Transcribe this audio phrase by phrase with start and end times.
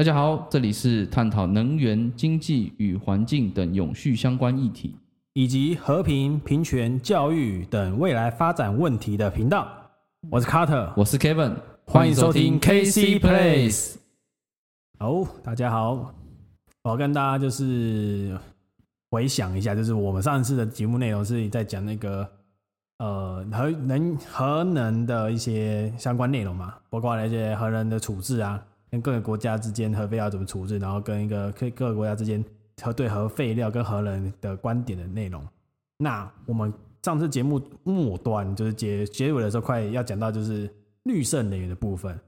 [0.00, 4.96] 大家好，这里是探讨能源、经济与环境等永续相关议题，
[5.34, 9.68] 以及和平、平权、教育等未来发展问题的频道。
[10.30, 11.54] 我是 Carter，我是 Kevin，
[11.84, 13.96] 欢迎收听 KC Place。
[14.98, 16.14] 好，大家好，
[16.84, 18.34] 我要跟大家就是
[19.10, 22.26] 回想一下，就是我们上次的节目内容是在讲那个
[23.00, 32.44] 呃核能核能的一些相关内容嘛，包括那些核能的处置啊，跟各个国家之间核废料怎么处置，然后跟一个各各个国家之间
[32.82, 35.46] 核对核废料跟核能的观点的内容。
[35.98, 40.68] 那我们上次节目末端就是结结尾的时候，快要讲到就是
[41.04, 42.18] 绿色能源的部分。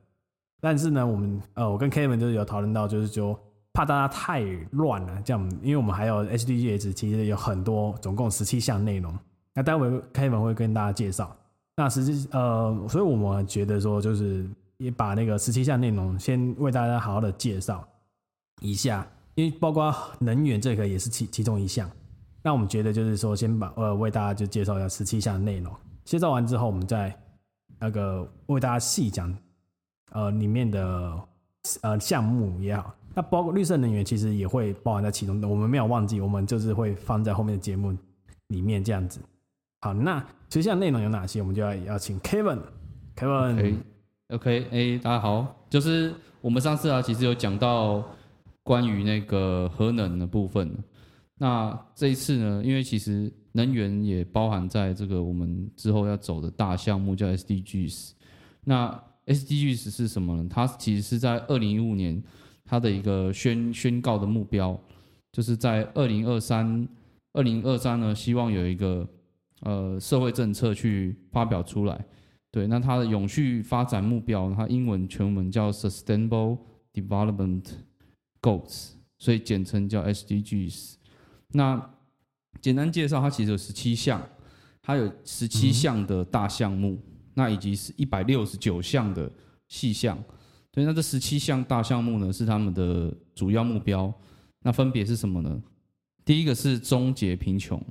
[0.60, 3.38] 但是呢，我们呃，我跟 Kevin 就是有讨论到，就是说
[3.72, 9.12] 怕大家太乱了，这样，因为我们还有 HDGs，其实有很多，总共十七项内容。
[9.54, 11.36] 那待会 Kevin 会跟大家介绍。
[11.74, 14.46] 那实际呃，所以我们觉得说，就是
[14.82, 17.86] 也把那个十七项内容先为大家好好的介绍
[18.60, 21.88] 一下，因为包括能源这个也是其其中一项。
[22.42, 25.72] 那我们觉得就是说，先把呃为大家就介绍一下十七项内容。
[26.04, 27.16] 介绍完之后，我们再
[27.78, 29.32] 那个为大家细讲。
[30.10, 31.18] 呃，里面的
[31.80, 35.48] 呃项目也好，那包括绿色能源其实也会包含在其中的。
[35.48, 37.96] 我们没有忘记，我们就是会放在后面的节目
[38.48, 39.18] 里面这样子。
[39.80, 40.18] 好，那
[40.50, 43.76] 实际上内容有哪些，我们就要要请 Kevin，Kevin
[44.32, 48.02] OK，哎，大家好，就是我们上次啊，其实有讲到
[48.62, 50.74] 关于那个核能的部分。
[51.36, 58.12] 那这一次呢，因为其实能源也包含在这个我们之后要走的大项目，叫 SDGs。
[58.64, 60.48] 那 SDGs 是什么呢？
[60.50, 62.22] 它其实是在二零一五年，
[62.64, 64.80] 它的一个宣宣告的目标，
[65.30, 66.88] 就是在二零二三
[67.34, 69.06] 二零二三呢，希望有一个
[69.60, 72.02] 呃社会政策去发表出来。
[72.52, 76.58] 对，那它的永续发展目标，它英文全文叫 Sustainable
[76.92, 77.64] Development
[78.40, 80.94] Goals，所以简称叫 SDGs。
[81.48, 81.90] 那
[82.60, 84.22] 简单介绍，它其实有十七项，
[84.80, 87.02] 它有十七项的大项目。
[87.34, 89.32] 那以及是一百六十九项的
[89.66, 90.22] 细项，
[90.70, 94.12] 对，那这十七项大项目呢是他们的主要目标，
[94.60, 95.62] 那分别是什么呢？
[96.26, 97.82] 第一个是终结贫穷，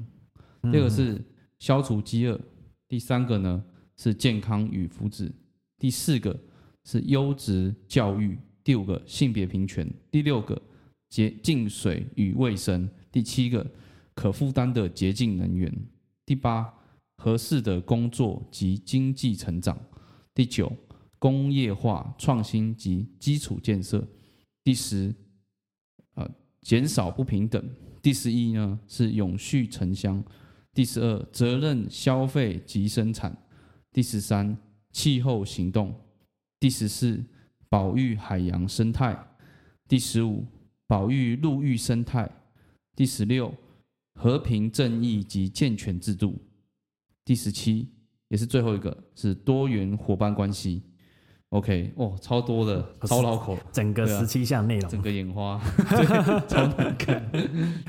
[0.72, 1.20] 第二个是
[1.58, 2.40] 消除饥饿，
[2.88, 3.64] 第三个呢
[4.02, 5.30] 是健康与福祉，
[5.78, 6.36] 第四个
[6.84, 10.60] 是优质教育，第五个性别平权，第六个
[11.08, 13.64] 洁净水与卫生，第七个
[14.16, 15.72] 可负担的洁净能源，
[16.26, 16.74] 第八。
[17.18, 19.80] 合适的工作及经济成长。
[20.34, 20.76] 第九，
[21.20, 24.04] 工业化创新及基础建设。
[24.64, 25.14] 第十，
[26.16, 26.28] 呃，
[26.62, 27.64] 减少不平等。
[28.02, 30.24] 第十一呢是永续城乡。
[30.74, 33.38] 第十二，责任消费及生产。
[33.92, 34.58] 第十三，
[34.92, 35.94] 气候行动。
[36.60, 37.24] 第十四，
[37.68, 39.18] 保育海洋生态。
[39.88, 40.46] 第十五，
[40.88, 42.30] 保育陆域生态。
[42.96, 43.54] 第十六，
[44.16, 46.40] 和平正义及健全制度。
[47.26, 47.90] 第十七
[48.30, 50.84] 也是最后一个是多元伙伴关系
[51.50, 55.62] ，OK，哦，超多的，超老口，整个十七项内容，整个眼花，
[56.48, 57.32] 超难看，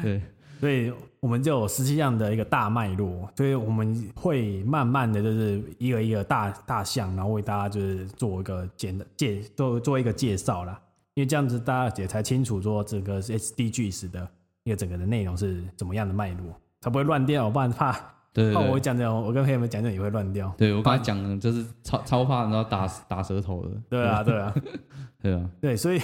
[0.03, 0.21] 对，
[0.59, 0.93] 所以
[1.23, 10.77] 我们就有十七项的一个大脉络，所以我们会慢慢的就是一个一个大大项，然后为大家就是做一个简的介做做一个介绍啦，
[11.15, 14.29] 因为这样子大家也才清楚说这个 SDGs 的
[14.65, 17.97] 一个整个的内容是怎么样的脉络，才不会乱掉，不然怕。
[18.33, 20.53] 对，我讲讲，我跟朋友们讲讲也会乱掉。
[20.59, 23.71] 对我刚才讲的就是超超怕，然后打打舌头的。
[23.89, 24.55] 对啊，对啊，
[25.23, 26.01] 对啊，对，所以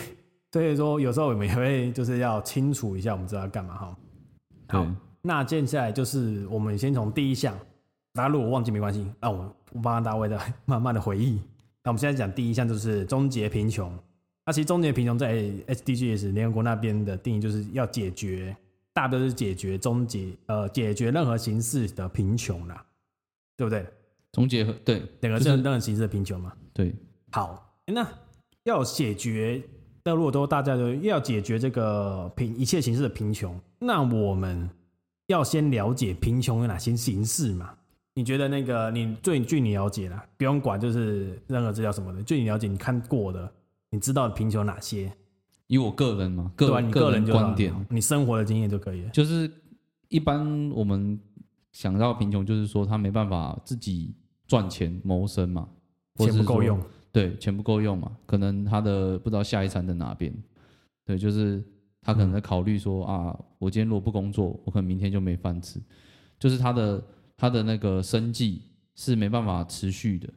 [0.52, 3.96] 所以说有时候我们也会就是要清楚一下，我们知道要干嘛哈。
[4.68, 4.86] 好，
[5.22, 7.56] 那接下来就是我们先从第一项，
[8.14, 11.40] 大家如果忘记没关系，那我我帮大卫的慢慢的回忆。
[11.82, 13.92] 那我们现在讲第一项就是终结贫穷。
[14.46, 18.56] 那其实终结贫穷在 SDGs 联合国那边的定义就是要解决。
[18.94, 22.84] 大都是解决终结呃解决任何形式的贫穷啦，
[23.56, 23.86] 对不对？
[24.32, 26.52] 终结对整个是任何形式的贫穷嘛？
[26.72, 26.92] 对。
[27.30, 28.04] 好，那
[28.64, 29.62] 要解决，
[30.02, 34.68] 那如果都大家都要解决这个贫一切形式的贫穷，那我们
[35.28, 37.74] 要先了解贫穷有哪些形式嘛？
[38.14, 43.50] 你觉得那个你最据你了解啦，不用管就是任何资料什么的，据你了解你看过的，
[43.90, 45.12] 你知道贫穷哪些？
[45.68, 49.10] 以我个人嘛，个人个人观点，你生活的经验就可以了。
[49.10, 49.48] 就是
[50.08, 51.20] 一般我们
[51.72, 54.14] 想到贫穷，就是说他没办法自己
[54.46, 55.68] 赚钱谋生嘛，
[56.16, 56.80] 钱不够用。
[57.12, 60.34] 对，钱不够用嘛，可能他的不知道下一餐在哪边。
[61.04, 61.62] 对，就是
[62.02, 65.80] 他可能在考虑说啊，我今天如果不工作，我可能明天就没饭吃。
[66.38, 67.02] 就是他的
[67.36, 68.62] 他的那个生计
[68.94, 70.28] 是没办法持续的，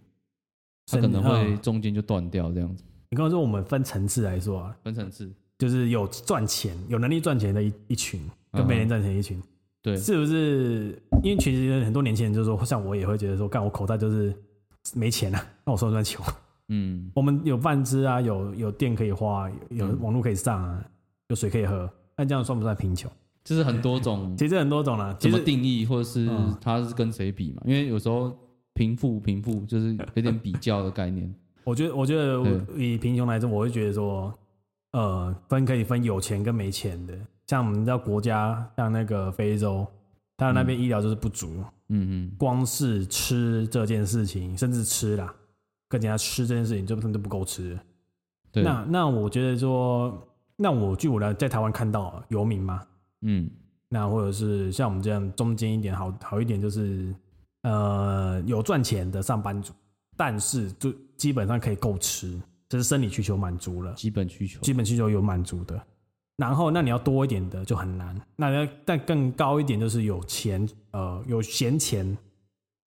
[0.88, 2.84] 他可能会中间就断掉这样子。
[3.10, 8.22] 你刚刚说我们分层次来说啊，分层次，就是有赚钱、有能力赚钱的一一群，
[8.52, 9.42] 跟没能赚钱的一群，
[9.82, 11.00] 对，是不是？
[11.24, 14.36] 因为其实很多年轻人就是说，像我也会觉得说，干我口袋就是
[14.96, 16.26] 没钱啊， 那我算不算穷？
[16.70, 20.84] 嗯，我们有饭吃啊，有有电可以花，有网络可以上啊，
[21.32, 23.12] 有水可以喝，那这样算不算贫穷？
[23.44, 27.64] 就是很多种 其实很多种啦，怎么定义，或者是嗯它是跟谁比嘛？
[27.66, 28.38] 因为有时候
[28.74, 31.34] 贫富贫富就是有点比较的概念。
[31.64, 32.44] 我觉得，我觉得
[32.76, 34.34] 以贫穷来说，我会觉得说，
[34.92, 37.18] 呃，分可以分有钱跟没钱的。
[37.48, 39.86] 像我们知道国家，像那个非洲，
[40.38, 45.34] 他那边医疗就是不足，嗯嗯，光是吃这件事情，甚至吃啦，
[45.88, 47.78] 跟人家吃这件事情，就根本就不够吃。
[48.52, 50.18] 对，那那我觉得说，
[50.62, 52.84] 那我据我来在台湾看到游民嘛，
[53.22, 53.50] 嗯
[53.90, 57.14] 那或者是像我们这样中间一点好好一点，就是
[57.64, 59.74] 呃有赚钱的上班族，
[60.16, 64.62] 但是就基本上可以够吃，这是生理需求满足了，基本需求。
[64.62, 65.82] 基本需求有满足的。
[66.38, 72.18] 然后那你要多一点的就很难，那要但更高一点就是有钱，呃，有闲钱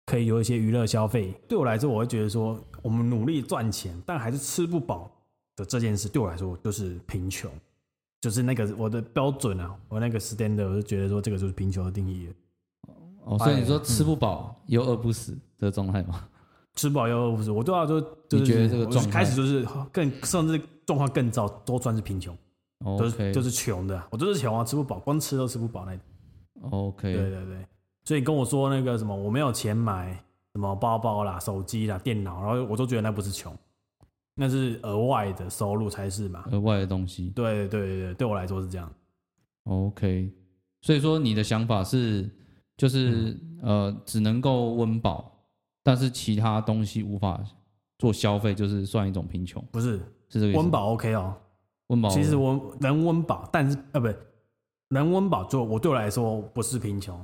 [0.06, 1.34] 可以有一些娱乐消费。
[1.48, 5.10] 对我来说，我会觉得说，我们努力赚钱，但还是吃不饱
[5.56, 7.50] 的这件事，对我来说就是贫穷，
[8.20, 12.28] 就是那个我的标准啊，我那个 standard，我就觉得说这个就是贫穷的定义。
[13.24, 16.28] 哦，所以你说哎吃不饱又饿不死的状态吗？
[16.76, 22.36] 吃不饱又饿不死，我对他说，就是你觉得这个状态开始就是更甚至状况更糟，都算是贫穷，
[22.98, 25.96] 都是就是穷的，我就是穷啊，吃不饱，光吃都吃不饱那。
[26.70, 27.66] OK，对对对，
[28.04, 30.12] 所以跟我说那个什么，我没有钱买
[30.52, 33.56] 什么包包啦、手机啦、电脑，然后我都觉得那不是穷，
[34.34, 36.44] 那是额外的收入才是嘛。
[36.50, 37.30] 额外的东西。
[37.30, 38.92] 对对对对，对我来说是这样。
[39.64, 40.32] OK，
[40.82, 42.28] 所以说你的想法是，
[42.76, 45.32] 就是、嗯呃，只能够温饱，
[45.82, 47.42] 但是其他东西无法
[47.98, 49.98] 做消费，就是算一种贫穷，不是
[50.28, 51.34] 是这个温，饱 OK 哦，
[51.86, 52.10] 温饱。
[52.10, 54.08] 其实我能温饱，但是呃不，
[54.88, 57.18] 能温饱做我对我来说不是贫穷，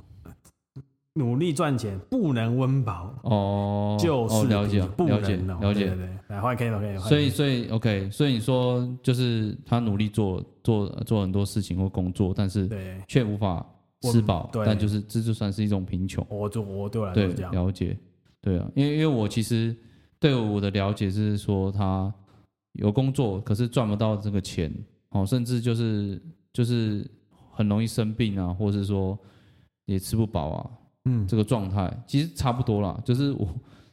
[1.15, 6.05] 努力赚钱不能温饱哦，就是哦、了解了解能哦了解对对。
[6.05, 13.65] 对，来换 K 吧 K，所以所以 OK，所以你说就是他努力做做做很多事情或工作，但是对却无法
[14.03, 16.25] 吃饱，对但就是这就算是一种贫穷。
[16.29, 17.51] 我就我对我来说是这，样。
[17.51, 17.97] 了解，
[18.39, 19.75] 对啊，因为因为我其实
[20.17, 22.13] 对我的了解是说，他
[22.73, 24.73] 有工作，可是赚不到这个钱，
[25.09, 26.21] 哦，甚至就是
[26.53, 27.05] 就是
[27.51, 29.19] 很容易生病啊，或是说
[29.87, 30.71] 也吃不饱啊，
[31.05, 32.99] 嗯，这个状态其实差不多啦。
[33.03, 33.47] 就是我，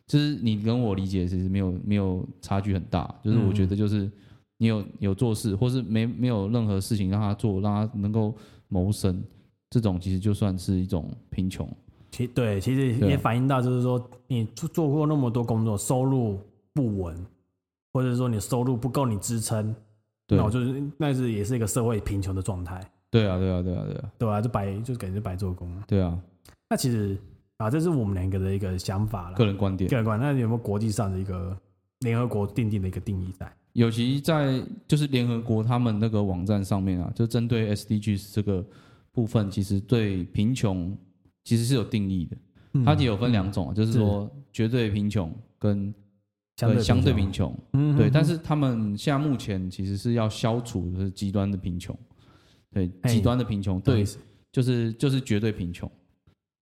[0.06, 4.10] 就是你跟我理解其实没有没有差距很大，就是我觉得就是
[4.56, 8.34] 你有有做事，或是没没有任何事情让他做，让他能够
[8.68, 9.22] 谋生，
[9.70, 11.68] 这种其实就算是一种贫穷。
[12.10, 16.40] 其对，其实也反映到就是说，你做做过那么多工作，收入
[16.72, 17.14] 不稳，
[17.92, 19.74] 或者说你收入不够你支撑，
[20.26, 22.80] 对那我就是那是也是一个社会贫穷的状态，
[23.10, 25.70] 对啊，对啊，对啊，对啊，对啊、就白就是感觉白做工。
[25.86, 26.18] 对啊，
[26.70, 27.16] 那其实
[27.56, 29.96] 啊，这是我们两个的一个想法了，个人观点个。
[29.96, 30.34] 人观点。
[30.34, 31.56] 那有没有国际上的一个
[32.00, 33.50] 联合国定定的一个定义在？
[33.72, 38.64] 尤其在就是联合国他们那个网站上面啊，就针对 SDGs 这个
[39.12, 40.96] 部分，其实对贫穷
[41.44, 42.36] 其实是有定义的。
[42.84, 45.92] 它也有分两种啊，就是说绝对贫穷跟
[46.56, 47.58] 相对相对贫贫穷。
[47.72, 51.96] 嗯对，但是他们现在目前其实是要消除就是极端的贫穷。
[52.70, 54.14] 对，极端的贫穷，对对，，
[54.52, 55.90] 就是就是绝对贫穷。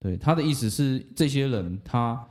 [0.00, 2.22] 对，他的意思是这些人他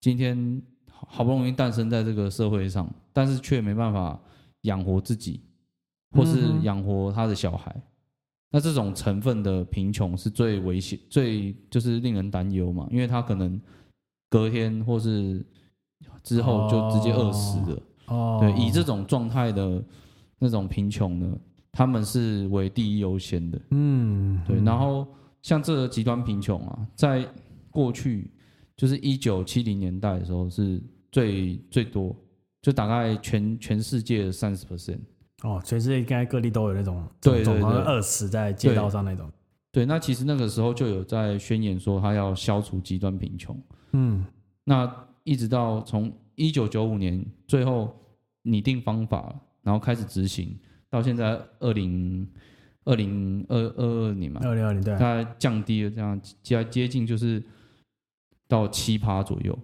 [0.00, 4.18] 今天好好不容易诞生在这个社会上，但是却没办法
[4.62, 5.40] 养活自己，
[6.12, 7.74] 或是养活他的小孩。
[8.50, 13.60] 那这种成分的贫穷是最危险、最就是令人担忧嘛，因为他可能
[14.30, 15.44] 隔天或是
[16.22, 17.82] 之后就直接饿死了。
[18.06, 19.82] 哦，对，以这种状态的
[20.38, 21.36] 那种贫穷呢，
[21.72, 23.60] 他们是为第一优先的。
[23.70, 25.06] 嗯，对，嗯然后
[25.44, 27.24] 像这个极端贫穷啊，在
[27.70, 28.30] 过去
[28.76, 30.82] 就是一九七零年代的时候是
[31.12, 32.16] 最最多，
[32.62, 35.00] 就大概全全世界的三十 percent。
[35.42, 39.30] 哦，全世界应该各地都有那种种对对对饿死在街道上那种，
[39.70, 43.54] 对，那其实那个时候就有在宣言说他要消除极端贫穷。
[43.92, 44.24] 嗯
[44.64, 44.90] 那
[45.24, 47.94] 一直到从一九九五年最后
[48.40, 50.58] 拟定方法，然后开始执行，
[50.88, 52.26] 到现在二零
[52.84, 57.42] 二零二二二年嘛，二零二零对，大概降低了这样接接近就是
[58.48, 59.58] 到七趴左右。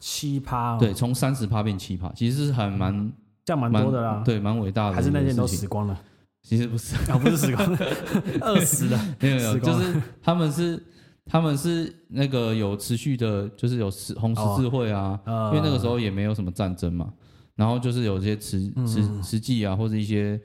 [0.00, 3.12] 七趴、哦，对，，从三十趴变七趴，其实是很蛮
[3.44, 4.94] 这样蛮蛮多的啦，，对，蛮伟大的。
[4.96, 5.98] 还是那些人都死，光了，
[6.42, 7.78] 其实不是， 啊，不是死光，
[8.42, 10.82] 饿死的，没有没有，就是他们是
[11.24, 15.48] 他们是那个有持续的，就是有十红十字会啊，呃。
[15.54, 17.10] 因为那个时候也没有什么战争嘛，
[17.54, 18.86] 然后就是有这些实嗯。
[18.86, 20.38] 实实际啊，或者一些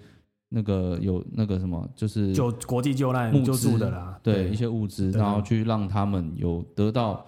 [0.50, 7.26] 那个有那个什么，就是就国际救难救助的啦，对一些物资，然后去让他们有得到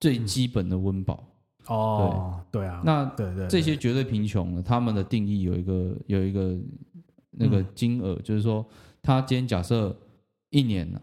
[0.00, 1.22] 最基本的温饱。
[1.66, 6.58] 哦，对啊，那对对这些绝对贫穷的，他们的定义有一个有一个
[7.30, 8.66] 那个嗯金额，就是说，
[9.00, 9.96] 他今天假设
[10.50, 11.00] 一年呢，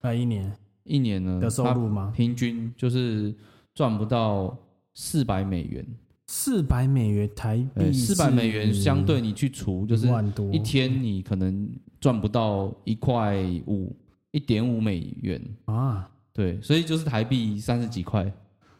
[0.00, 2.10] 那一年一年呢，的收入吗？
[2.16, 3.34] 平均就是
[3.74, 4.56] 赚不到
[4.94, 5.86] 四百美元，
[6.32, 10.06] 四百美元台呃，币，四百美元相对你去除，就是
[10.52, 11.68] 一天你可能
[12.00, 13.92] 赚不到一块五，
[14.30, 18.32] 一点五美元，啊，对，所以就是台币三十几块。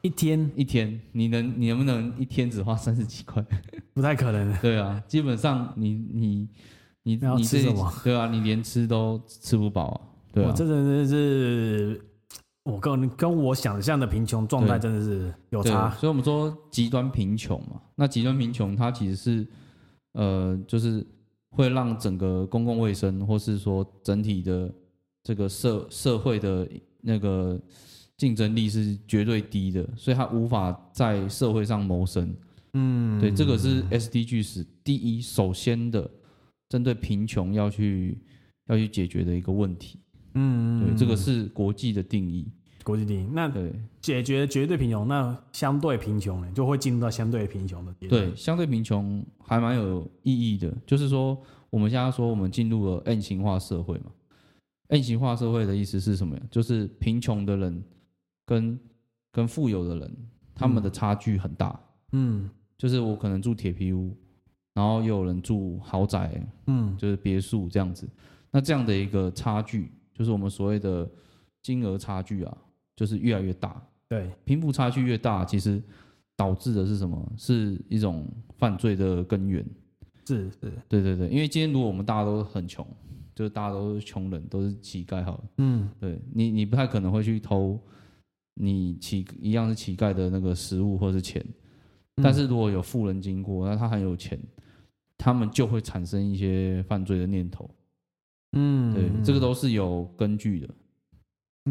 [0.02, 0.48] 一天？
[0.54, 3.44] 一天，你能你能不能一天只花三十几块？
[3.92, 4.56] 不太可能。
[4.60, 6.48] 对啊，基本上你你
[7.02, 7.92] 你你这吃什么？
[8.04, 10.00] 对啊，你连吃都吃不饱啊，
[10.32, 12.00] 对啊，我这真的是，
[12.70, 15.90] 我跟跟我想象的贫穷状态真的是有，差。
[15.96, 19.46] 所以我们说极端贫穷嘛，那极端贫穷它其实是
[20.12, 21.06] 呃，就是
[21.50, 24.72] 会让整个公共卫生或是说整体的
[25.22, 26.68] 这个社社会的
[27.00, 27.60] 那个
[28.16, 32.34] 竞争力是绝对低的，所以它无法在社会上谋生。
[32.74, 36.08] 嗯，对，这个是 SDGs 第一首先的
[36.68, 38.18] 针对贫穷要去
[38.68, 39.98] 要去解决的一个问题。
[40.34, 42.46] 嗯，对，嗯这个是国际的定义。
[42.82, 43.28] 国际定义。
[43.32, 48.26] 那对解决绝对贫穷，那相对贫穷呢，就会进入到相对贫穷的阶段。
[48.26, 51.36] 对，相对贫穷还蛮有意义的，就是说
[51.70, 54.06] 我们现在说我们进入了 N 型化社会嘛。
[54.88, 56.42] N 型化社会的意思是什么呀？
[56.50, 57.84] 就是贫穷的人
[58.44, 58.78] 跟
[59.30, 60.16] 跟富有的人，
[60.54, 61.78] 他们的差距很大。
[62.12, 64.16] 嗯就是我可能住铁皮屋，
[64.74, 68.08] 然后又有人住豪宅，嗯就是别墅这样子。
[68.50, 71.08] 那这样的一个差距，就是我们所谓的
[71.62, 72.58] 金额差距啊，
[73.00, 73.82] 就是越来越大。
[74.10, 75.82] 对，贫富差距越大，其实
[76.36, 77.32] 导致的是什么？
[77.38, 78.28] 是一种
[78.58, 79.64] 犯罪的根源。
[80.26, 82.86] 是是，对对对，因为今天如果我们大家都很穷，
[83.34, 87.80] 就是大家都是穷人，都是乞丐好了，嗯对你你不太可能会去偷
[88.52, 91.42] 你乞一样是乞丐的那个食物或是钱。
[92.18, 94.38] 嗯但是如果有富人经过，那他很有钱，
[95.16, 97.70] 他们就会产生一些犯罪的念头。
[98.52, 100.68] 嗯，对，嗯这个都是有根据的。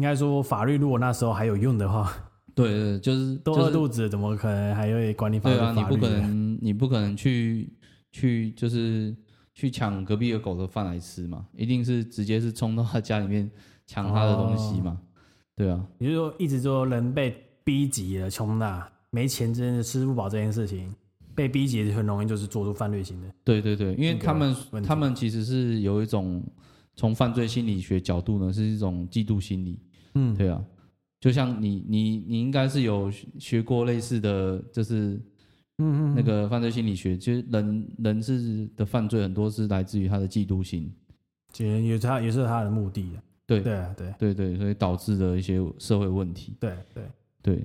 [0.00, 2.10] 应该说法律如果那时候还有用的话，
[2.54, 5.56] 对 对，就是饿肚子，怎么可能还会管理法律？
[5.56, 7.70] 对啊，你不可能，你不可能去
[8.10, 9.14] 去就是
[9.52, 13.50] 去抢隔壁的狗的饭来吃嘛，一定是直接是冲到他家里面
[13.86, 14.98] 抢他的东西嘛。
[15.54, 20.90] 对啊，也就是说，一直说人被逼急了、穷大、没钱，真的吃不饱这件事情，
[21.34, 23.28] 被逼急很容易就是做出犯罪行的。
[23.44, 26.42] 对对对，因为他们他们其实是有一种
[26.96, 29.78] 从犯罪心理学角度呢，是一种嫉妒心理。
[30.14, 30.62] 嗯，对啊，
[31.20, 35.20] 就像你你你应该是有学学过类似的，就是
[35.78, 40.92] 嗯嗯，那个犯罪心理学，其实人人是的犯罪很多是来自于他的嫉妒心。
[41.52, 43.22] 其实也是他也是他的目的啊。
[43.46, 43.60] 对。
[43.60, 44.14] 对啊，对。
[44.18, 46.54] 对对，所以导致的一些社会问题。
[46.60, 47.04] 对对，
[47.42, 47.64] 对，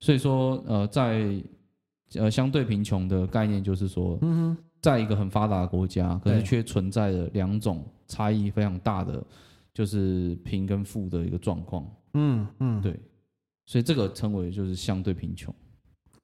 [0.00, 1.42] 所以说呃，在
[2.14, 6.44] 呃相对贫穷的概念就是说，嗯哼，在一个很发达的国家，可是对。
[6.44, 9.24] 却存在着两种差异非常大的，
[9.74, 11.86] 就是贫跟富的一个状况。
[12.14, 12.98] 嗯嗯，对，
[13.66, 15.54] 所以这个称为就是相对贫穷。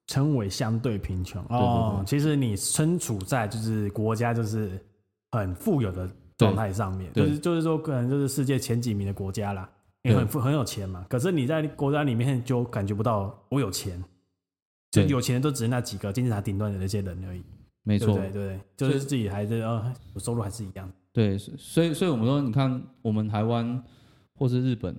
[0.06, 2.02] 称为相对贫穷对哦。
[2.06, 4.82] 其实你身处在就是国家就是
[5.32, 9.70] 很富有的状态上面，就对是就是说可能就是世界前几名的国家啦，
[10.02, 11.04] 也很富很有钱嘛。
[11.10, 14.02] 可是你在国家里面就感觉不到我有钱，
[14.90, 17.42] 就有钱的都只是那几个金字塔顶端的那些人而已，
[17.82, 18.60] 没错，对对？
[18.78, 18.88] 对？
[18.88, 20.94] 就是自己还是呃有收入还是一样的。
[21.12, 23.82] 对，所以所以我们说，你看我们台湾
[24.34, 24.94] 或是日本，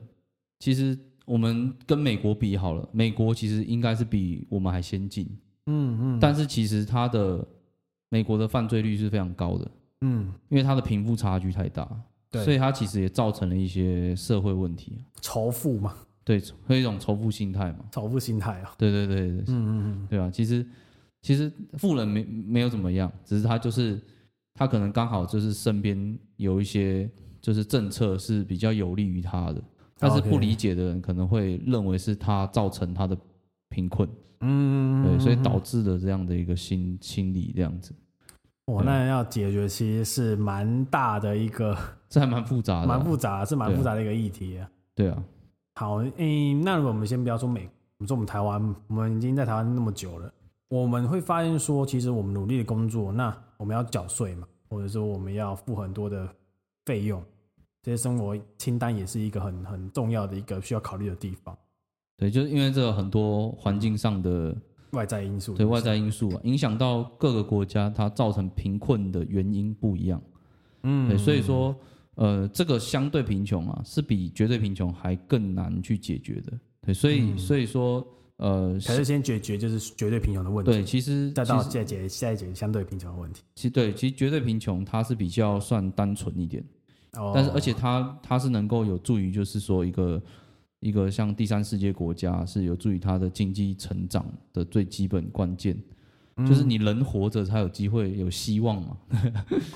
[0.59, 5.25] 其实我们跟美国比好了，美国其实应该是比我们还先进，
[5.67, 7.47] 嗯嗯，但是其实它的
[8.09, 11.87] 美国的犯罪率是非常高的，嗯，因为它的贫富差距太大，
[12.31, 18.73] 对所以它其实也造成了一些社会问题，仇富嘛，对，会有一种仇富心态嘛，仇富心态啊。
[18.77, 20.65] 对对对对，嗯嗯嗯，对啊，其实
[21.21, 24.01] 其实富人没没有怎么样，只是他就是
[24.59, 29.63] 他可能刚好就是身边有一些就是政策是比较有利于他的，
[29.97, 33.17] 但是不理解的人可能会认为是他造成他的
[33.69, 34.09] 贫困，
[34.41, 37.93] 嗯，对，所以导导致了这样的一个心心理这样子，
[38.65, 41.73] 哇，那要解决其实是蛮大的一个，
[42.09, 44.69] 这还蛮复杂的啊、蛮复杂，是蛮复杂的一个议题啊。
[44.93, 45.23] 对啊，
[45.75, 47.61] 好，嗯，那如果我们先不要说美，
[47.99, 50.29] 我们说我们台湾，我们已经在台湾那么久了，
[50.67, 56.27] 我们会发现说，其实我们努力的工作，那我们要缴税嘛，或者说我们要付很多的
[56.85, 57.21] 费用，
[57.83, 61.55] 这些生活清单也是一个很很重要的一个需要考虑的地方，
[62.17, 64.55] 对，就是因为这个很多环境上的
[64.91, 65.55] 外在因素。
[65.55, 70.21] 对外在因素啊，影响到各个国家，它造成贫困的原因不一样。
[70.83, 71.75] 嗯，对，所以说，
[72.15, 76.57] 呃，这个相对贫穷啊，是比绝对贫穷还更难去解决的。
[76.81, 78.05] 对，所以所以说，
[78.39, 83.41] 呃，还是先解决就是绝对贫穷的问题，对，其实再到再解再解相对贫穷的问题。
[83.53, 86.63] 其实对，其实绝对贫穷它是比较算单纯一点，
[87.17, 90.21] 哦，但是而且它它是能够有助于，就是说一个
[90.79, 95.77] 一个像第三世界国家是有助于它的经济成长的最基本关键，
[96.47, 98.97] 就是你人活着才有机会有希望嘛，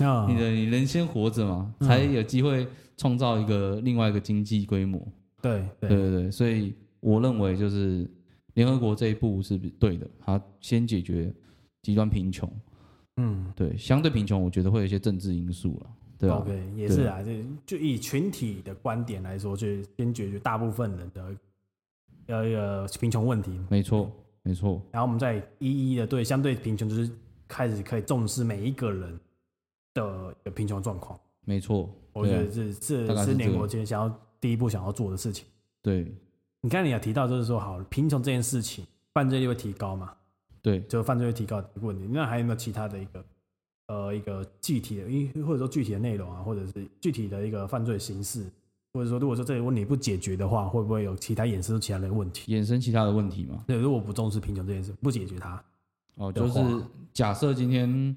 [0.00, 2.66] 啊你的你人先活着嘛，才有机会
[2.96, 5.06] 创造一个另外一个经济规模。
[5.42, 8.10] 对对对对对，所以我认为就是
[8.54, 11.32] 联合国这一步是对的，它先解决
[11.82, 12.50] 极端贫穷，
[13.16, 17.32] 嗯对相对贫穷，我觉得会有一些政治因素了，对吧？，OK 也是啊，就
[17.66, 21.36] 就以群体的观点来说，就先解决大部分人的
[22.26, 24.10] 呃一个贫穷问题，没错，
[24.42, 27.10] 没错，然后我们再一一的对相对贫穷，就是
[27.48, 29.20] 开始可以重视每一个人
[29.92, 31.18] 的贫穷状况。
[31.44, 35.44] 没错，我觉得这这是联合国今天想要第一步想要做的事情。
[35.82, 36.10] 对
[36.64, 40.10] 你刚才你有提到，就是说，好，贫穷这件事情，犯罪率会提高嘛？
[40.62, 42.08] 对，就犯罪率提高问题。
[42.10, 43.24] 那还有没有其他的一个
[43.88, 48.46] 呃一个具体的，因或者说具体的内容啊，或者是具体的一个犯罪形式，
[48.94, 52.50] 或者说如果说这个问题不解决的话，会不会有其他衍生出其他的问题？
[52.50, 53.62] 衍生其他的问题嘛？
[53.66, 55.62] 对，如果不重视贫穷这件事，不解决它，
[56.14, 56.60] 哦，就是
[57.12, 58.16] 假设今天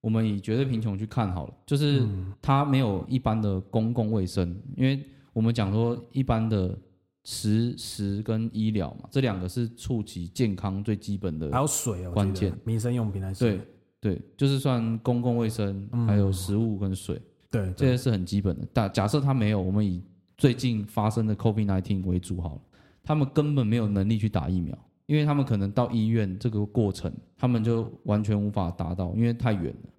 [0.00, 6.78] 我们以绝对贫穷去看好了，就是嗯它没有一般的公共卫生，因为我们讲说一般的
[7.24, 13.60] 食食跟医疗嘛，这两个是触及健康最基本的还有水哦，关键民生用品来说，对
[14.00, 18.66] 对，就是算公共卫生，还有食物跟水，对对这些是很基本的。
[18.72, 20.02] 但假设他没有，我们以
[20.38, 22.60] 最近发生的 COVID-19 为主好了，
[23.02, 29.90] 他们根本没有能力去打疫苗，因为他们可能到医院这个过程，他们就完全无法达到，因为太远了。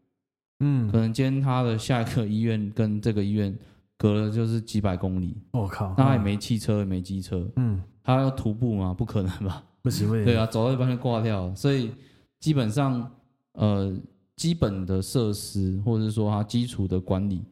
[0.61, 3.55] 嗯可，能今天他的下一个 医院跟这个医院
[4.01, 8.95] 隔了就是几百公里，我靠，那他也没汽车，也没机车，嗯，他要徒步吗？
[8.97, 9.63] 不可能吧？
[9.83, 11.91] 不行不行，对啊，走到一半就挂掉了，所以
[12.39, 13.07] 基本上
[13.53, 13.95] 呃，
[14.35, 17.43] 基本的设施或者是说它基础的管理，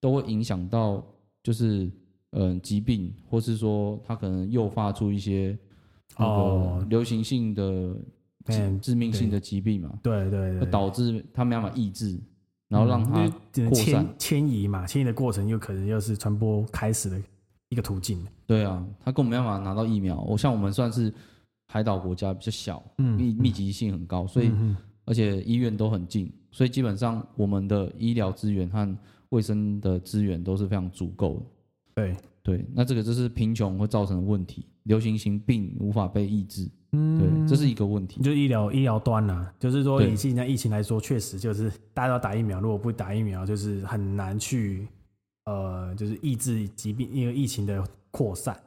[0.00, 1.04] 都会影响到
[1.42, 1.84] 就是
[2.30, 5.58] 嗯、呃疾病，或是说它可能诱发出一些
[6.16, 6.78] 那哦。
[6.80, 7.94] 个流行性的
[8.80, 12.18] 致命性的疾病嘛，对对对，会导致他没办法抑制，
[12.70, 13.28] 然后让它
[13.74, 17.20] 迁迁移嘛，迁移的过程又可能又是传播开始的
[17.68, 18.24] 一个途径。
[18.46, 20.20] 对啊，它根本没办法拿到疫苗。
[20.20, 21.12] 我像我们算是
[21.66, 28.96] 海岛国家，比较小，嗯密密集性很高，所以嗯而且医院都很近，所以基本上我们的医疗资源和
[29.30, 31.42] 卫生的资源都是非常足够的。
[31.94, 38.20] 对，对，那这个就是贫穷会造成的问题，流行性病无法被抑制，嗯对，这是一个问题。
[38.22, 44.86] 就医疗医疗端呐、就是说对以现在疫情来说，确实就是大家都要打疫苗，如果不打疫苗，就是很难去
[45.44, 48.58] 呃，就是抑制疾病因为疫情的扩散，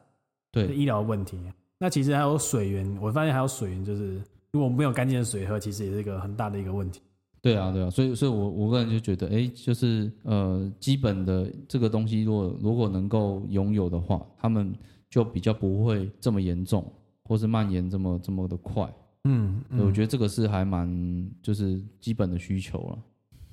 [0.52, 1.38] 对，医疗问题。
[1.80, 7.02] 那其实还有水源，我发现还有水源，就是如果没有干净的水喝，其实也是一个很大的一个问题。
[7.42, 14.74] 对啊，对啊，所以，所以我我个人就觉得，哎，就是呃，基本的这个东西，如果如果能够拥有的话，他们
[15.10, 16.90] 就比较不会这么严重，
[17.26, 18.92] 或是蔓延这么这么的快。
[19.26, 23.00] 嗯，对我觉得这个是还蛮就是基本的需求了。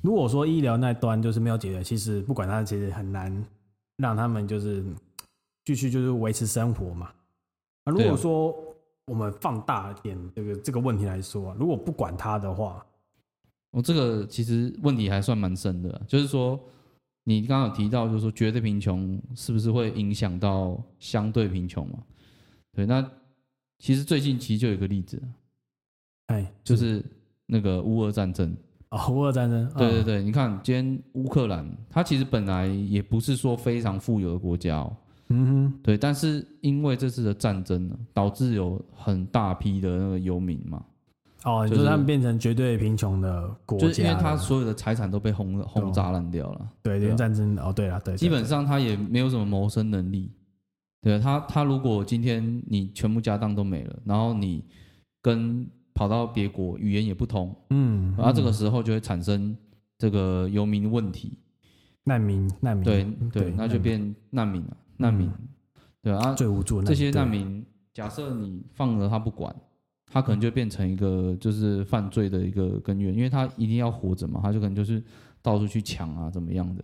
[0.02, 3.44] 如果说医疗那端就是没有解决，其实不管它，其实很难
[3.98, 4.84] 让他们就是
[5.64, 7.10] 继续就是维持生活嘛。
[7.84, 8.54] 啊，如果说
[9.06, 12.84] 我们放大一点这个这个问题来说啊，如果不管它的话，
[13.70, 16.58] 我、这个其实问题还算蛮深的，就是说
[17.22, 21.98] 你刚刚有提到，就是说绝对贫穷是不是会影响到相对贫穷嘛？
[22.72, 23.08] 对，那
[23.80, 25.20] 其实最近其实就有一个例子，
[26.28, 27.04] 哎，就是。
[27.52, 28.56] 那个乌俄战争。
[28.90, 34.96] 哦，乌俄战争，嗯，对对对，你看今天乌克兰，它其实本来也不是说非常富有的国家哦，
[35.30, 40.80] 嗯哼，对，但是因为这次的战争呢，导致有很大批的那个游民嘛，
[41.42, 50.30] 哦，就是他们变成绝对贫穷的国家，就是因为他所有的财产都被轰轰炸烂掉了，对，因为战争，哦，对了，对，对基本上他也没有什么谋生能力。
[51.02, 54.64] 对他，他如果今天你全部家当都没了，然后你
[55.22, 59.56] 跟跑到别国，语言也不通，嗯，然后这个嗯时候就会产生
[59.98, 61.38] 这个游民问题。
[62.04, 65.30] 难民，难民，对嗯对，那就变难民了，难民。
[66.02, 69.54] 对啊，最无助的这些难民，假设你放了他不管，
[70.10, 75.02] 他可能就变成一个就是犯罪的一个根源，因为他一定要活着嘛，他就可能就是
[75.42, 76.82] 到处去抢啊，怎么样的。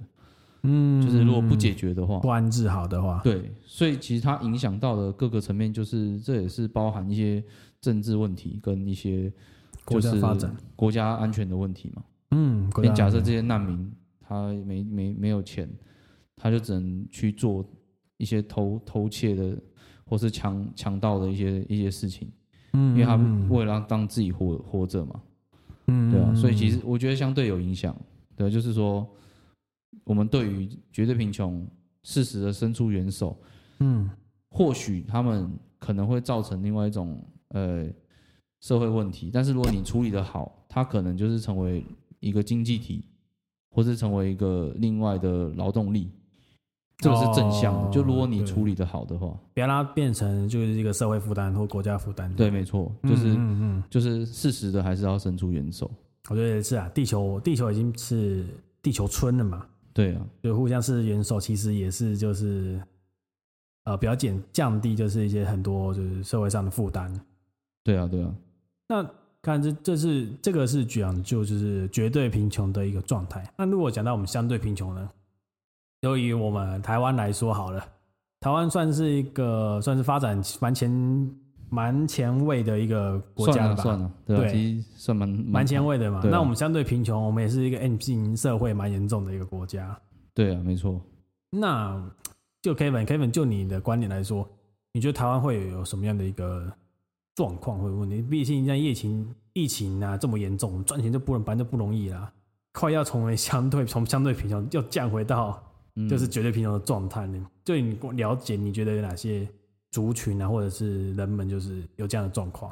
[0.62, 2.19] 嗯，就是如果不解决的话。
[2.19, 7.42] 不，安置好的话，对，所以其实它影响到的各个层面，就是这也是包含一些
[7.81, 9.33] 政治问题跟一些
[9.85, 12.03] 国就是家发展，国家安全的问题嘛。
[12.33, 13.90] 嗯，国家假设这些难民
[14.21, 15.69] 他没没没有钱，
[16.35, 17.64] 他就只能去做
[18.16, 19.57] 一些偷偷窃的
[20.05, 22.29] 或是强强盗的一些一些事情，
[22.73, 23.49] 嗯，因为他嗯。
[23.49, 25.21] 为了让让自己活活着嘛，
[25.87, 27.97] 嗯对啊，所以其实实我觉得相对有影响，
[28.35, 29.09] 对，就是说
[30.07, 31.69] 我们对于绝对贫穷
[32.03, 33.37] 适时的伸出援手，
[33.81, 34.09] 嗯
[34.49, 37.87] 或许他们可能会造成另外一种呃
[38.61, 41.85] 社会问题，但是如果你处理的好，它可能就是成为
[42.21, 43.05] 一个经济体，
[43.71, 46.11] 或是成为一个另外的劳动力，
[46.99, 47.81] 这个是正向的。
[47.81, 52.33] 哦就如果你对处理的好的话，不要让它变成就是一个社会负担或国家负担。
[52.35, 55.90] 对，没错，嗯，就是、嗯嗯，就是适时的还是要伸出援手。
[56.31, 58.47] 我觉得也是啊，地球地球已经是
[58.81, 59.66] 地球村了嘛，
[59.97, 62.79] 对啊，就互相是元首，其实也是就是
[63.85, 67.11] 呃，比较减降低就是一些很多就是社会上的负担。
[67.83, 68.35] 对啊，对啊，
[68.89, 73.43] 那看这这是这个是讲究就是绝对贫穷的一个状态。
[73.57, 75.11] 那如果讲到我们相对贫穷呢？
[76.03, 77.83] 由于我们台湾来说好了，
[78.41, 80.91] 台湾算是一个算是发展蛮前
[81.68, 83.76] 蛮前卫的一个国家了吧？
[83.76, 86.20] 了算了，对啊，对其实算蛮蛮前卫的嘛。
[86.24, 89.98] 那我们相对贫穷，我们也是一个 M 型社会蛮严重的一个国家。
[90.35, 91.00] 对啊，没错。
[91.50, 92.02] 那
[92.62, 94.48] 就 Kevin，Kevin 就你的观点来说，
[94.92, 96.72] 你觉得台湾会有什么样的一个
[97.35, 98.20] 状况或者问题？
[98.22, 102.33] 毕竟现在疫情疫情啊这么严重，赚钱就不能本来就不容易啦，
[102.72, 105.62] 快要成为相对 从相对贫穷又降回到
[105.94, 107.46] 嗯就是绝对贫穷的状态呢？
[107.64, 109.48] 对你了解，你觉得有哪些
[109.97, 112.71] 族群啊，或者是人们就是有这样的状况？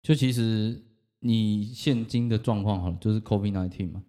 [0.00, 0.80] 就其实
[1.18, 4.00] 你现今的状况好了，就是 COVID nineteen 嘛，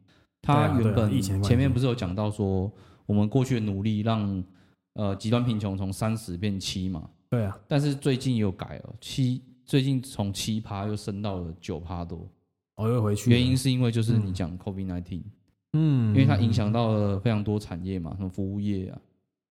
[0.44, 2.72] 它对啊对啊原本前面不是有讲到说，
[3.08, 4.44] 我们过去的努力让
[4.94, 12.30] 呃极端贫穷从三十变七嘛，对啊，但是最近又改了，七最近从七趴又升到了九趴多，
[12.76, 13.32] 我又回去。
[13.32, 15.24] 原因是因为就是你讲 COVID nineteen，
[15.74, 19.02] 嗯，因为它影响到了非常多产业嘛，什么服务业啊，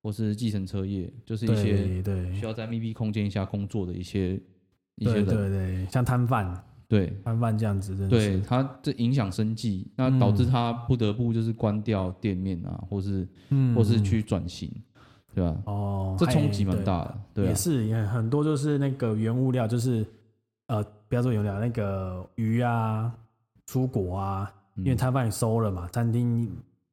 [0.07, 2.33] 或是计程车业，就是一些对对。
[2.33, 4.41] 需要在密闭空间下工作的一些
[4.95, 6.57] 一些人，对对，像摊贩。
[6.87, 13.75] 对摊贩这样子，的对他这影响生计，那导致他不得不就是关掉店面啊，或是嗯。
[13.75, 14.71] 或是去转型，
[15.35, 15.61] 对吧？
[15.67, 20.07] 哦，这冲击蛮大的，对啊，也是也很多就是那个原物料，就是
[20.69, 23.13] 呃，不要说原料，那个鱼啊、
[23.67, 24.97] 蔬果啊，因为嗯。
[24.97, 26.49] 摊贩收了嘛，餐厅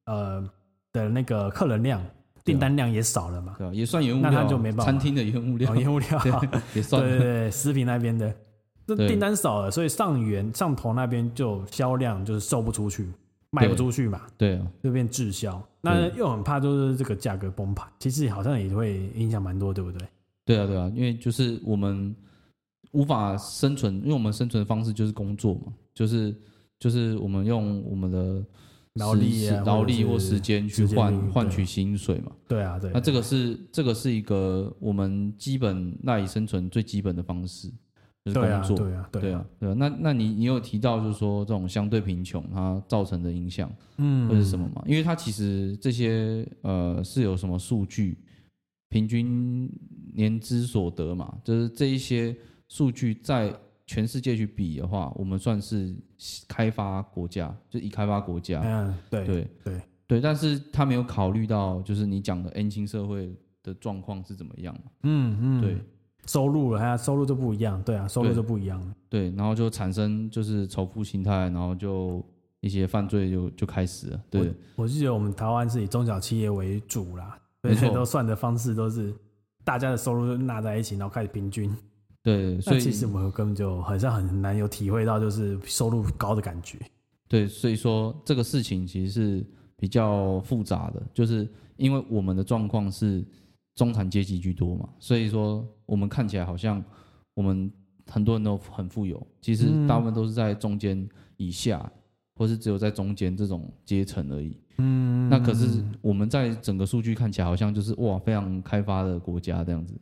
[0.06, 0.44] 呃
[0.92, 2.04] 的那个客人量、
[2.44, 4.84] 订单量也少了嘛，对啊，也算原物那料那，他就没办法。
[4.84, 5.72] 餐厅的原物料。
[5.72, 6.20] 哦，，原物料，
[6.74, 7.02] 也算。
[7.02, 8.34] 对对对，食品那边的，
[8.86, 13.10] 这订单少了，所以上元上头那边就销量就是售不出去，
[13.50, 15.60] 卖不出去嘛，对啊，就变滞销。
[15.80, 20.08] 那又很怕就是这个价格崩盘，其实好像也会影响蛮多，对不对？
[20.44, 22.14] 对啊，对啊，因为就是我们
[22.92, 26.34] 无法生存，因为我们生存的方式就是工作嘛，就是
[26.78, 28.44] 就是我们用我们的
[28.94, 32.30] 劳力啊劳力或时间去换换取薪水嘛。
[32.46, 32.90] 对啊，对。
[32.92, 37.68] 那这个是这个是一个我们基本赖以生存最基本的方式，
[38.24, 38.78] 就是工作。
[38.78, 39.74] 对啊，啊，对啊，对啊。
[39.76, 44.82] 那那你你有提到就是说这种相对贫穷它造成的影响嗯，会是什么吗？
[44.86, 48.16] 因为它其实这些呃是有什么数据，
[48.90, 49.68] 平均
[50.14, 52.36] 年资所得嘛，就是这一些
[52.68, 53.52] 数据在
[53.86, 55.94] 全世界去比的话，我们算是
[56.48, 58.60] 开发国家，就已开发国家。
[58.64, 64.90] 嗯，对对对对，但是他没有考虑到就是你讲的 N 型社会的状况是怎么样嘛？
[65.02, 65.76] 嗯嗯，对，
[66.26, 68.94] 收入了，它收入就不一样，对啊，收入就不一样了。
[69.08, 72.24] 对，然后就产生就是仇富心态，然后就
[72.60, 74.20] 一些犯罪就就开始了。
[74.30, 79.14] 对，我记得我们台湾是以中小企业为主啦，没错对， 都算的方式都是
[79.62, 81.74] 大家的收入就纳在一起，然后开始平均。
[82.24, 86.78] 对，所以其实我们根本就好像很难有体会到就是收入高的感觉。
[87.28, 93.22] 对，所以说这个事情其实是比较复杂的，就是因为我们的状况是
[93.74, 96.82] 中产阶级居多嘛，所以说我们看起来好像
[97.34, 97.70] 我们
[98.10, 101.06] 很多人都很富有，其实嗯大部分都是在中间
[101.36, 101.92] 以下，
[102.36, 104.56] 或是只有在中间这种阶层而已。
[104.78, 109.94] 嗯那可是我们在整个数据看起来好像就是哇非常开发的国家这样子，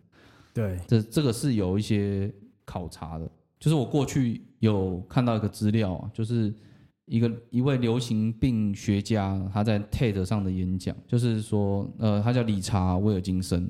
[0.53, 2.33] 对，这这个是有一些
[2.65, 6.55] 考察的，就是我过去有看到一个资料啊，就是
[7.07, 13.69] 一个一位流行病学家他在 TED 上的演讲，就是说，呃，他叫理查威尔金森，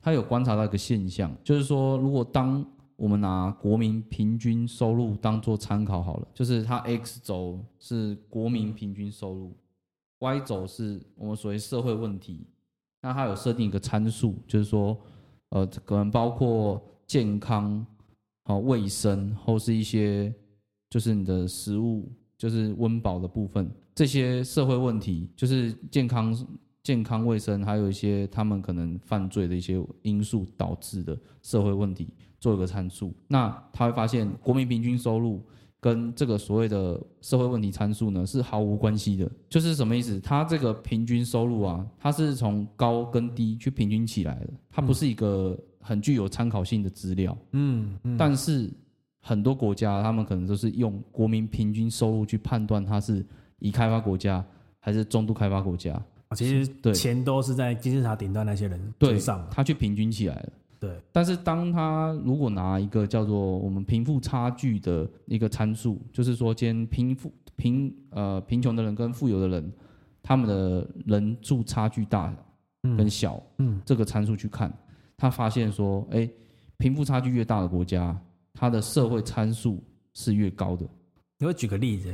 [0.00, 2.64] 他有观察到一个现象，就是说，如果当
[2.96, 9.52] 我们拿国民平均收入当做参考好了，就是它 X 轴是国民平均收入
[10.20, 12.46] ，Y 轴是我们所谓社会问题，
[13.02, 14.96] 那它有设定一个参数，就是说，
[15.50, 17.86] 呃，可能包括健康、
[18.44, 20.34] 好、卫生，或是一些
[20.90, 26.34] 就是你的食物，就是温饱的部分，这些社会问题，就是健康、
[26.82, 32.08] 健康卫生，还有一些他们可能犯罪的一些因素导致的社会问题，
[32.40, 33.12] 做一个参数。
[33.28, 35.42] 那他会发现，国民平均收入
[35.84, 39.30] 跟这个所谓的社会问题参数呢是毫无关系的。
[39.50, 40.18] 就是什么意思？
[40.20, 47.36] 它这个平均收入啊，它是从高跟低去平均起来的，它不是一个很具有参考性的资料。
[47.52, 48.72] 嗯嗯，但是
[49.20, 53.22] 很多国家，他们可能都是用国民平均收入去判断它是
[53.58, 54.42] 已开发国家
[54.80, 56.02] 还是中度开发国家，
[56.34, 59.62] 其实对钱都是在金字塔顶端那些人对身上他。
[59.62, 60.52] 去平均起来了。
[60.84, 69.72] 对，但是当他如果拿一个叫做我们贫富差距的一个参数，就是说，今天贫富贫呃贫穷的人跟富有的人，
[70.22, 72.34] 他们的人数差距大
[72.82, 74.70] 跟小，嗯，这个参数去看，
[75.16, 76.28] 他发现说，哎，
[76.76, 78.14] 贫富差距越大的国家，
[78.52, 80.86] 它的社会参数是越高的。
[81.38, 82.12] 你会举个例子，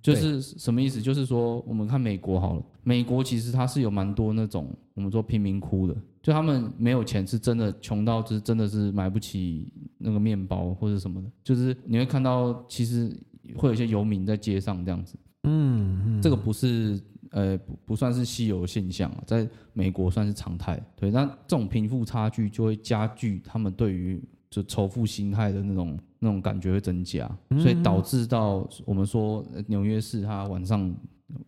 [0.00, 1.02] 就是什么意思？
[1.02, 13.10] 就是说，我们看美国好了，美国其实它是有蛮多那种我们说贫民窟的，就他们没有钱，是真的穷到就是真的是买不起那个面包或者什么的，就是你会看到其实
[13.56, 17.00] 会有一些游民在街上这样子，嗯嗯，这个不是
[17.30, 20.78] 呃不不算是稀有现象啊，在美国算是常态。
[20.94, 27.26] 对，那这种贫富差距就会加剧他们对于就仇富心态的那种那种感觉会增加，
[27.58, 30.94] 所以导致到我们说呃纽约市它晚上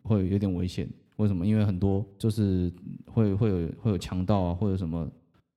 [0.02, 0.88] 会有点危险。
[1.16, 1.46] 为什么？
[1.46, 2.72] 因为很多就是
[3.07, 5.09] 会会有会有强盗啊，或者什么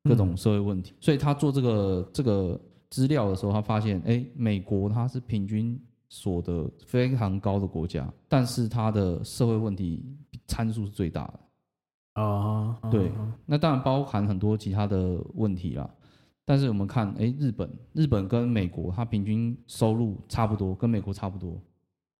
[0.04, 10.06] 各种社会问题，所以他做这个这个资料的时候，他发现，哎，美国它是平均所得非常高的国家，但是它的社会问题
[10.46, 11.40] 参数是最大的。
[12.14, 15.90] 啊，哦对哦那当然包含很多其他的问题啦。
[16.46, 21.62] 但是我们看，哎，日本，日本跟美国，它平均收入差不多，跟美国差不多，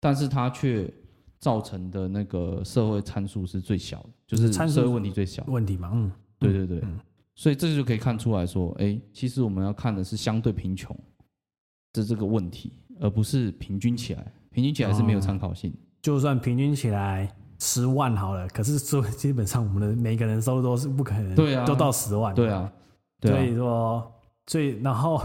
[0.02, 0.94] 但是它却
[1.40, 5.44] 造成的那个社会参数是最小的，就是社会问题最小。
[5.48, 7.00] 问题嘛，嗯，对对对，嗯。
[7.36, 10.98] 所以这就可以看出来说，哎，其实我们要看的是相对贫穷
[11.94, 15.72] 的这个问题，而不是平均起来，平均起来是没有哦参考性。
[16.02, 21.64] 就算平均起来十万好了，可是说基本上我们的每个人收入都是不可能，对啊。
[21.64, 22.74] 都到十万，对啊，
[23.22, 24.12] 对所啊，以说，
[24.48, 25.22] 所以然后，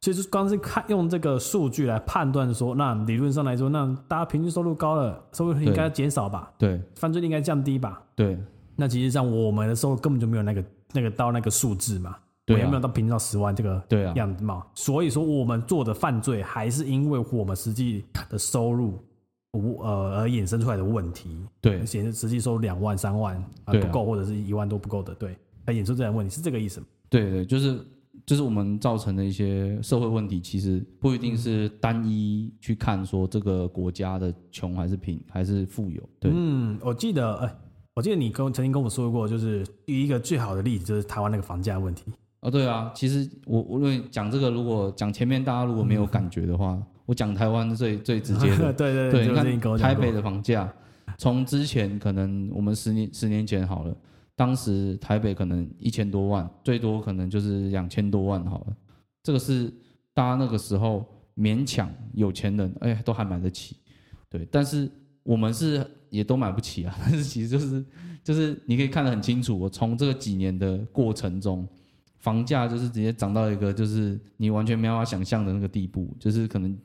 [0.00, 6.80] 所以就光是看用这个数据来判断说，那理论上来说，那大家平均收入高了，收入应该减少吧，对。
[6.94, 8.02] 犯罪率应该降低吧？
[8.16, 8.38] 对。
[8.76, 12.60] 那其实上我们的收入根本就没有那个那个到那个数字嘛，对啊。
[12.60, 14.64] 也没有到平均到十万这个对啊，样子嘛。
[14.74, 18.98] 所以说我们做的犯罪还是因为我们实际的收入
[19.52, 21.84] 无呃而衍生出来的问题，对。
[21.84, 23.36] 显示实际收入两万三万
[23.66, 25.36] 啊不够，或者是一万都不够的，对，
[25.66, 26.86] 才衍生这样的问题，是这个意思吗？
[27.10, 27.78] 对对，就是
[28.30, 36.00] 就是我们造成的一些社会问题，其实不一定是单一去看说这个国家的穷还是贫还是富有。
[36.20, 37.52] 对，嗯，我记得，哎、
[37.92, 42.04] 我记得你跟曾经跟我说过，就是第一个最好的例子就是台湾那个房价问题。
[42.42, 43.80] 哦对啊，其实我我
[44.12, 48.70] 讲这个，如果讲前面大家如果没有感觉的话，我讲台湾最最直接的。
[48.78, 50.72] 对对对，就你看台北的房价，
[51.18, 53.96] 从之前可能我们十年十年前好了，
[54.40, 58.76] 当时台北可能一千多万，最多可能就是两千多万好了。
[59.22, 59.70] 这个是
[60.14, 63.76] 大家那个时候勉强有钱人，哎，都还买得起。
[64.30, 64.90] 对，但是
[65.22, 66.96] 我们是也都买不起啊。
[67.04, 67.84] 但是其实就是
[68.24, 71.68] 就是你可以看得很清楚，我从这个几年的过程中，
[72.20, 76.78] 房价就是直接涨到一个就是你完全没办法想象的那个地步，就是可能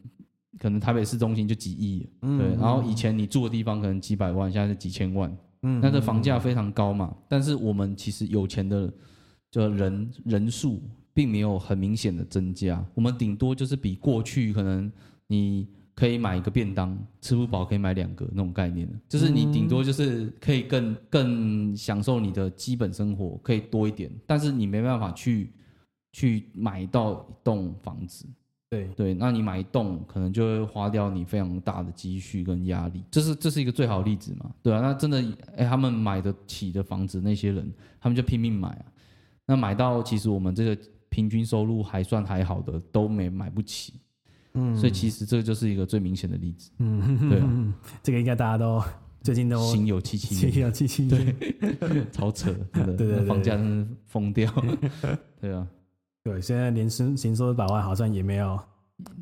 [0.60, 5.34] 可能台北市中心就几亿对，然后以前你住的地方可能几百万，现在是几千万，
[5.66, 7.14] 嗯那这房价非常高嘛。
[7.28, 8.92] 但是我们其实有钱的
[9.52, 10.82] 就人人数
[11.14, 14.92] 并没有很明显的增加，我们顶多就是比过去可能
[15.28, 25.54] 你可以买一个便当吃不饱可以买两个那种概念，就是你顶多就是可以更更享受你的基本生活可以多一点，但是你没办法去
[26.12, 28.26] 去买到一栋房子。
[28.70, 34.50] 对，对，那你买一栋可能就会花掉你非常大的积蓄跟压力，这是这是一个最好的例子嘛？
[34.62, 35.24] 对啊，那真的，
[35.56, 38.86] 哎，他们买得起的房子，那些人他们就拼命买啊。
[39.46, 40.78] 那买到其实我们这个
[41.10, 43.94] 平均收入还算还好的都没买不起，
[44.56, 48.82] 嗯所以其实这个就是一个最明显的例子，嗯，对啊嗯， 这个应该大家都
[49.22, 51.36] 最近都心有戚戚心，有戚戚，对
[52.12, 54.52] 超扯，真的，对对对房价真的疯掉，
[55.40, 55.68] 对啊，
[56.26, 58.60] 对，现在年薪年收入百万好像也没有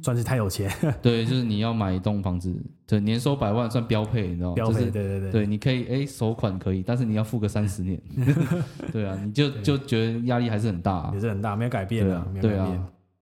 [0.02, 0.72] 算是太有钱，
[1.04, 2.56] 对，就是你要买一栋房子，
[2.88, 4.56] 对，年收百万算标配，你知道吗？
[4.56, 8.02] 标配，就是对对对，对，你可以哎首款可以，但是你要付个三十年，
[8.94, 11.12] 对啊，你就就觉得压力还是很大、啊。
[11.14, 12.88] 也，是很大，没有改变啊对啊，，对啊没有改变。，